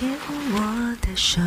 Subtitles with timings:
[0.00, 0.08] 牵
[0.54, 0.56] 我
[1.02, 1.42] 的手，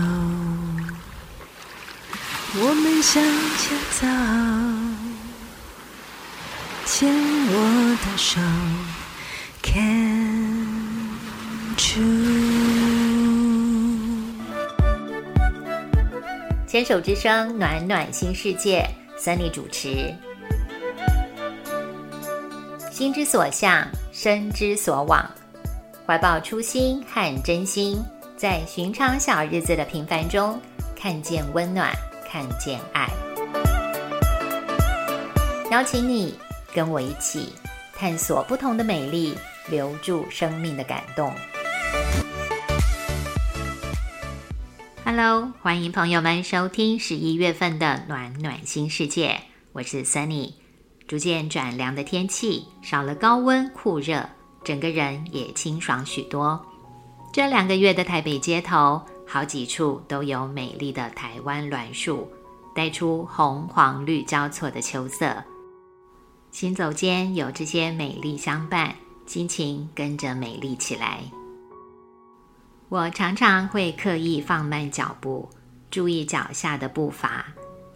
[2.56, 3.24] 我们向
[3.58, 4.06] 前走。
[6.86, 7.12] 牵
[7.48, 8.40] 我的手
[9.64, 11.18] ，Can
[11.76, 12.04] true。
[16.68, 20.14] 牵手之声，暖暖新世界，Sunny 主持。
[22.92, 25.28] 心之所向，身之所往，
[26.06, 28.00] 怀抱初心和真心，
[28.44, 30.60] 在寻常小日子的平凡中，
[30.98, 31.94] 看见温暖，
[32.30, 33.10] 看见爱。
[35.72, 36.38] 邀请你
[36.74, 37.54] 跟我一起
[37.96, 39.34] 探索不同的美丽，
[39.70, 41.34] 留住生命的感动。
[45.06, 49.40] Hello，欢迎朋友们收听十一月份的暖暖新世界，
[49.72, 50.52] 我是 Sunny。
[51.08, 54.28] 逐渐转凉的天气，少了高温酷热，
[54.66, 56.62] 整个人也清爽许多。
[57.34, 62.32] 这两个月的台北街头，好几处都有美丽的台湾栾树，
[62.76, 65.44] 带出红黄绿交错的秋色。
[66.52, 68.94] 行走间有这些美丽相伴，
[69.26, 71.22] 心情跟着美丽起来。
[72.88, 75.50] 我常常会刻意放慢脚步，
[75.90, 77.48] 注意脚下的步伐，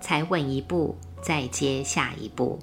[0.01, 2.57] 踩稳一步，再接下一步。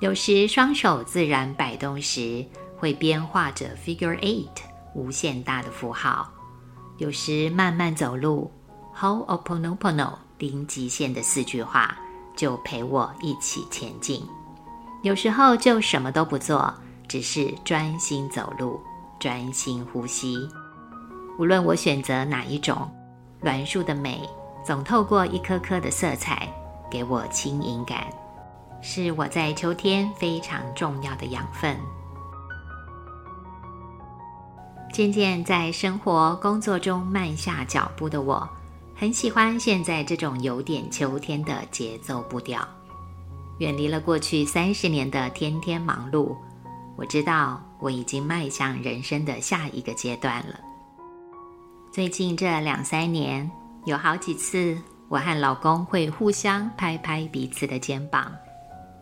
[0.00, 4.46] 有时双手自然摆动时，会边画着 figure eight
[4.96, 6.26] 无限大的符号；
[6.96, 8.50] 有时慢慢走路
[8.98, 11.94] ，Ho'oponopono 零极限的四句话，
[12.34, 14.26] 就陪我一起前进。
[15.02, 16.72] 有时候就什么都不做，
[17.06, 18.80] 只是专心走路，
[19.20, 20.48] 专心呼吸。
[21.38, 22.90] 无论我选择哪一种，
[23.42, 24.26] 栾树的美
[24.64, 26.48] 总透过一颗颗的色彩，
[26.90, 28.06] 给我轻盈感，
[28.80, 31.76] 是我在秋天非常重要的养分。
[34.96, 38.48] 渐渐在生活工作中慢下脚步的我，
[38.94, 42.66] 很喜欢现在这种有点秋天的节奏步调。
[43.58, 46.34] 远离了过去三十年的天天忙碌，
[46.96, 50.58] 我知道我已经迈向人生的下一个阶段了。
[51.92, 53.50] 最近这两三年，
[53.84, 54.78] 有好几次，
[55.10, 58.32] 我和老公会互相拍拍彼此的肩膀，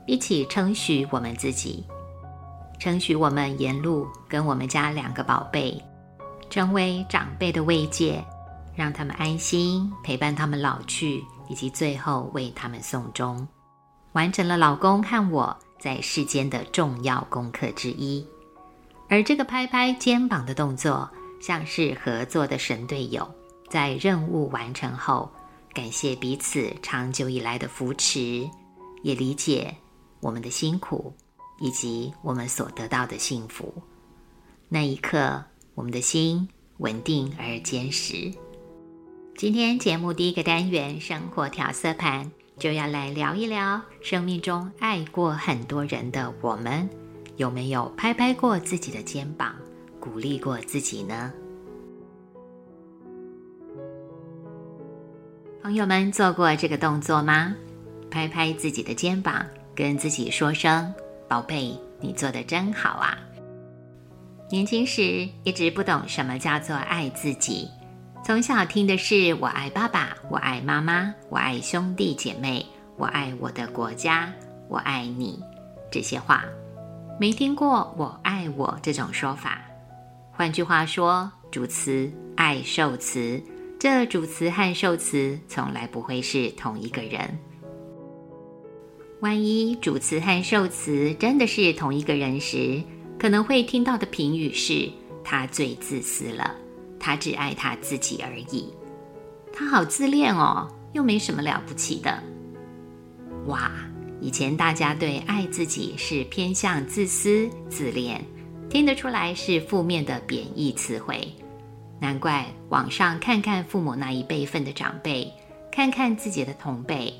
[0.08, 1.86] 一起称许我们自己，
[2.78, 5.82] 称许我们沿路跟我们家两个宝贝，
[6.50, 8.22] 成为长辈的慰藉，
[8.74, 13.46] 让他们安心，陪伴他们老去，以及最后为他们送终。
[14.12, 18.24] 完成了老公和我在世间的重要功课之一，
[19.08, 21.08] 而这个拍拍肩膀的动作，
[21.40, 23.28] 像是合作的神队友，
[23.68, 25.30] 在任务完成后，
[25.72, 28.48] 感谢彼此长久以来的扶持，
[29.02, 29.74] 也理解
[30.20, 31.12] 我们的辛苦
[31.60, 33.72] 以及我们所得到的幸福。
[34.68, 35.44] 那一刻，
[35.74, 36.48] 我们的心
[36.78, 38.32] 稳定而坚实。
[39.36, 42.30] 今天节目第一个单元——生活调色盘。
[42.56, 46.88] 就要来聊一聊生命中爱过很多人的我们，
[47.36, 49.56] 有没有拍拍过自己的肩膀，
[49.98, 51.32] 鼓励过自己呢？
[55.62, 57.56] 朋友们做过这个动作吗？
[58.08, 59.44] 拍拍自己的肩膀，
[59.74, 60.94] 跟自己说声
[61.34, 63.18] “宝贝，你做的真好啊！”
[64.48, 67.68] 年轻时一直不懂什么叫做爱自己。
[68.24, 72.64] 从小听的是“我爱爸爸，我爱妈妈，我爱兄弟姐妹，
[72.96, 74.32] 我爱我的国家，
[74.68, 75.42] 我爱你”
[75.90, 76.44] 这些话，
[77.18, 79.60] 没听过“我爱我”这种说法。
[80.30, 83.42] 换句话说，主词爱受词，
[83.80, 87.36] 这主词和受词从来不会是同一个人。
[89.24, 92.82] 万一主词和受词真的是同一个人时，
[93.18, 94.86] 可能会听到的评语是
[95.24, 96.54] “他最自私了”。
[97.00, 98.68] 他只爱他自己而已，
[99.50, 102.22] 他好自恋哦，又没什么了不起的。
[103.46, 103.72] 哇，
[104.20, 108.22] 以前大家对爱自己是偏向自私自恋，
[108.68, 111.26] 听得出来是负面的贬义词汇。
[111.98, 115.32] 难怪网上看看父母那一辈分的长辈，
[115.72, 117.10] 看看自己的同辈，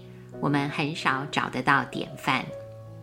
[0.41, 2.45] 我们很少找得到典范，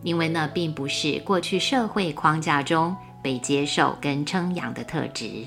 [0.02, 5.46] 因为那并不是过去社会框架中被接受跟称扬的特质。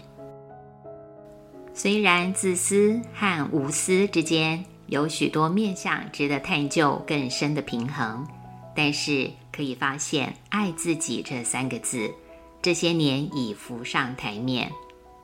[1.74, 8.26] 虽然自私和无私之间有许多面向值得探究更深的平衡，
[8.74, 12.10] 但是可以发现“爱自己”这三个字
[12.62, 14.72] 这些年已浮上台面。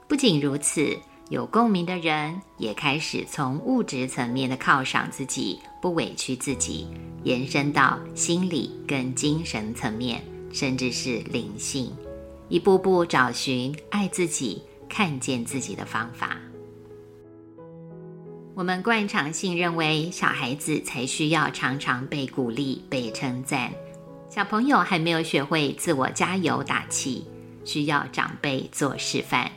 [0.09, 0.97] 不仅如此，
[1.31, 6.85] 有共鸣的人也开始从物质层面的犒赏自己、不委屈自己，
[7.23, 11.89] 延伸到心理跟精神层面，甚至是灵性，
[12.49, 14.61] 一步步找寻爱自己。
[14.89, 16.35] 看见自己的方法，
[18.53, 23.71] 我们惯常性认为小孩子才需要常常被鼓励、被称赞，
[24.29, 27.25] 小朋友还没有学会自我加油打气，
[27.63, 29.49] 需要长辈做示范，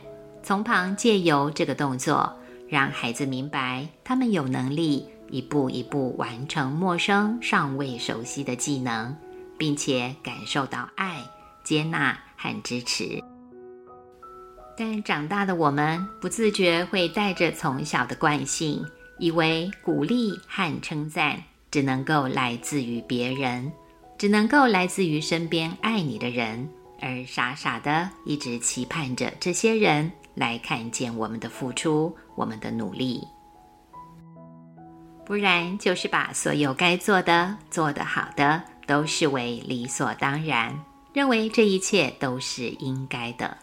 [0.45, 2.31] 从旁借由这个动作，
[2.69, 9.17] 让孩子明白他们有能力一步一步完成陌生、尚未熟悉的技能，
[9.57, 11.19] 并且感受到爱、
[11.63, 13.19] 接纳和支持。
[14.77, 18.85] 但长大的我们不自觉会带着从小的惯性，
[19.17, 23.71] 以为鼓励和称赞只能够来自于别人，
[24.15, 26.69] 只能够来自于身边爱你的人，
[27.01, 33.27] 而傻傻的一直期盼着这些人来看见我们的付出、我们的努力。
[35.25, 40.79] 不然就是把所有该做的、做得好的都视为理所当然，
[41.13, 43.57] 认为这一切都是应该的。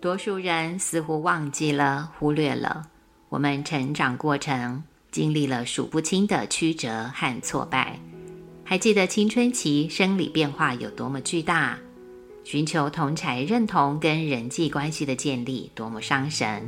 [0.00, 2.88] 多数人似乎忘记了、忽略了，
[3.28, 7.98] 我们成长过程经历了数不清的曲折和挫败。
[8.64, 11.78] 还记得青春期生理变化有多么巨大？
[12.50, 16.66] 寻求同才认同跟人际关系的建立多么伤神？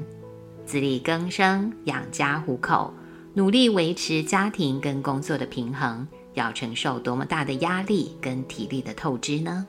[0.66, 2.92] 自力更生、养家糊口，
[3.32, 9.66] 努力维持家庭跟工作的平衡，要承受多么大的压力跟体力的透支呢？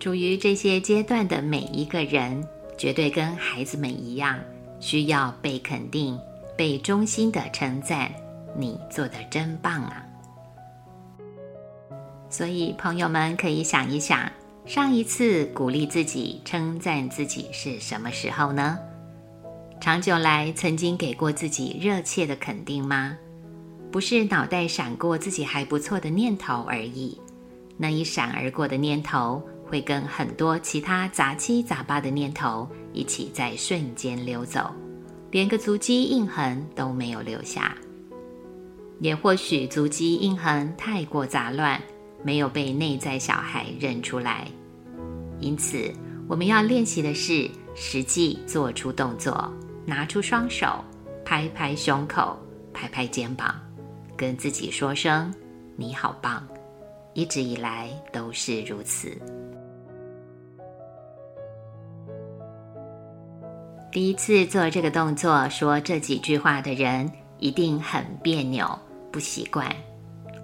[0.00, 2.44] 处于这些阶段的每一个人，
[2.76, 4.36] 绝对跟孩子们一样，
[4.80, 6.18] 需要被肯定、
[6.56, 8.10] 被衷心的称赞。
[8.58, 10.04] 你做的真棒啊！
[12.30, 14.30] 所以，朋友们可以想一想，
[14.64, 18.78] 上一次鼓励自己、称赞自己是什么时候呢？
[19.80, 23.16] 长久来，曾经给过自己热切的肯定吗？
[23.90, 27.20] 不是脑袋闪过自己还不错的念头而已，
[27.76, 29.42] 那一闪而过的念头。
[29.70, 34.68] 会跟很多其他杂七杂八的念头一起在瞬间溜走，
[35.30, 37.76] 连个足迹印痕都没有留下。
[38.98, 41.80] 也或许足迹印痕太过杂乱，
[42.22, 44.46] 没有被内在小孩认出来。
[45.38, 45.92] 因此，
[46.28, 49.50] 我们要练习的是实际做出动作，
[49.86, 50.84] 拿出双手，
[51.24, 52.38] 拍拍胸口，
[52.72, 53.54] 拍拍肩膀，
[54.16, 55.32] 跟自己说声
[55.76, 56.46] “你好棒”。
[57.14, 59.10] 一直以来都是如此。
[63.90, 68.78] 第一次做这个动作、说这几句话的人，一定很别扭、
[69.10, 69.74] 不习惯。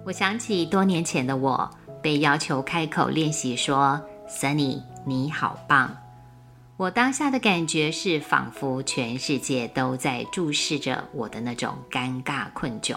[0.07, 1.69] 我想起多年前的我，
[2.01, 5.97] 被要求开口练习说 “Sunny，你好棒”。
[6.77, 12.95] 我当下的感觉是，仿佛全世界都在注视着我的那种尴尬困窘。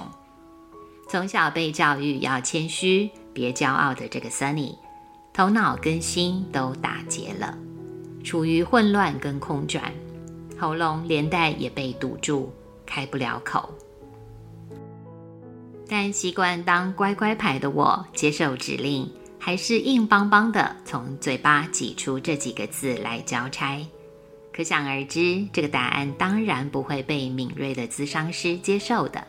[1.09, 4.77] 从小被教育要谦虚、别骄傲的这个 Sunny，
[5.33, 7.59] 头脑跟心都打结了，
[8.23, 9.93] 处于混乱跟空转。
[10.57, 12.53] 喉咙连带也被堵住，
[12.87, 13.69] 开不了口。
[15.93, 19.11] 但习惯当乖乖牌的我，接受指令，
[19.41, 23.85] 还是硬邦邦的从嘴巴挤出这几个字来交差。
[24.53, 29.27] 可想而知，这个答案当然不会被敏锐的咨商师接受的。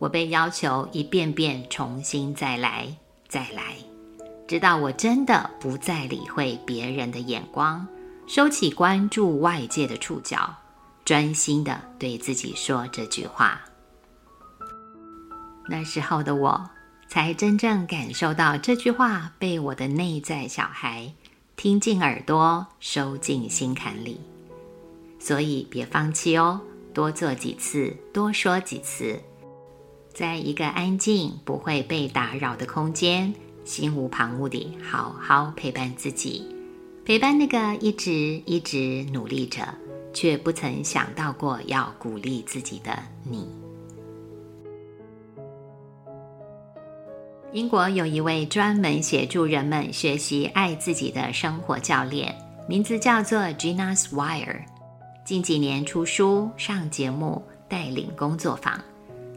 [0.00, 2.92] 我被要求一遍遍重新再来，
[3.28, 3.76] 再来，
[4.48, 7.86] 直到我真的不再理会别人的眼光。
[8.26, 10.52] 收起关注外界的触角，
[11.04, 13.60] 专心的对自己说这句话。
[15.68, 16.70] 那时候的我，
[17.08, 21.12] 才真正感受到这句话被我的内在小孩
[21.56, 24.20] 听进耳朵，收进心坎里。
[25.20, 26.60] 所以别放弃哦，
[26.94, 29.20] 多做几次，多说几次，
[30.14, 33.34] 在一个安静、不会被打扰的空间，
[33.64, 36.46] 心无旁骛地好好陪伴自己。
[37.04, 38.12] 陪伴那个一直
[38.46, 39.74] 一直努力着，
[40.12, 43.57] 却不曾想到过要鼓励自己的你。
[47.52, 52.34] 英国有一位专门协助人们学习爱自己的生活教练，
[52.68, 54.60] 名字叫做 Gina Swire。
[55.24, 58.78] 近几年出书、上节目、带领工作坊，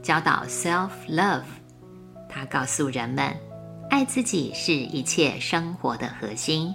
[0.03, 1.44] 教导 self love。
[2.27, 3.34] 他告诉人们，
[3.89, 6.74] 爱自己是一切生活的核心。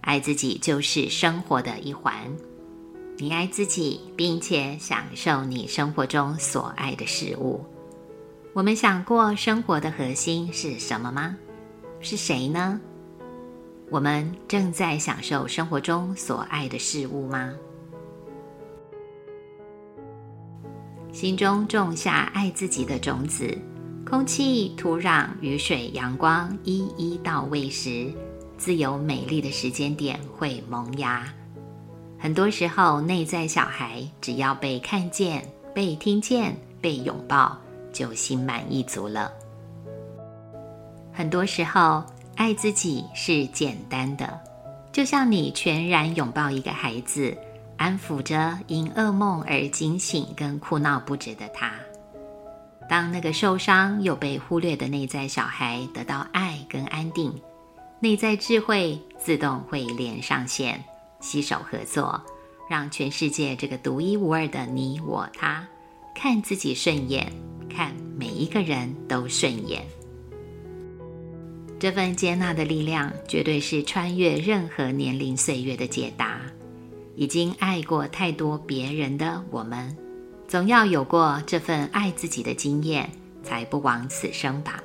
[0.00, 2.12] 爱自己就是生活的一环。
[3.18, 7.64] 你爱自己，并且享受你生活中所爱的事物。
[8.54, 11.34] 我们想过生活的核心是什么吗？
[12.00, 12.78] 是谁呢？
[13.88, 17.50] 我们正在享受生活中所爱的事物吗？
[21.12, 23.56] 心中种下爱自己的种子，
[24.06, 28.12] 空气、土壤、雨水、阳光一一到位时。
[28.58, 31.26] 自由美丽的时间点会萌芽，
[32.18, 35.42] 很多时候，内在小孩只要被看见、
[35.74, 37.58] 被听见、被拥抱，
[37.92, 39.30] 就心满意足了。
[41.12, 42.02] 很多时候，
[42.36, 44.40] 爱自己是简单的，
[44.90, 47.36] 就像你全然拥抱一个孩子，
[47.76, 51.72] 安抚着因噩梦而惊醒跟哭闹不止的他。
[52.88, 57.32] 当那个受伤又被忽略的内在小孩得到爱跟安定，
[58.00, 60.82] 内在智慧自动会连上线，
[61.20, 62.20] 携手合作，
[62.68, 65.66] 让全世界这个独一无二的你我他
[66.14, 67.32] 看自己顺眼，
[67.74, 69.82] 看每一个人都顺眼。
[71.78, 76.40] 这份接纳的力量，绝对是穿越任何年龄岁月的解答。
[77.16, 79.96] 已经爱过太多别人的我们。
[80.48, 83.10] 总要有过这份爱自己的经验，
[83.42, 84.82] 才不枉此生吧。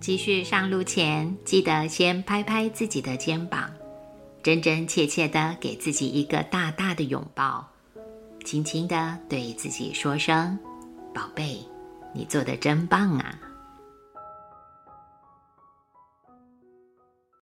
[0.00, 3.70] 继续上路前，记得先拍拍自己的肩膀，
[4.42, 7.66] 真真切切的给自己一个大大的拥抱，
[8.44, 10.58] 轻轻的对自己说声
[11.18, 11.66] ：“宝贝，
[12.12, 13.34] 你做的真棒啊！”